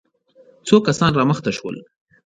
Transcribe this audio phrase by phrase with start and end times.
[0.67, 1.75] څو کسان را مخته شول.